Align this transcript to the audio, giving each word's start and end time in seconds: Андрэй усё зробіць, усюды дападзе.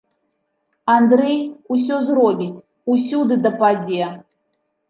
Андрэй 0.93 1.35
усё 1.77 1.99
зробіць, 2.09 2.63
усюды 2.95 3.41
дападзе. 3.47 4.13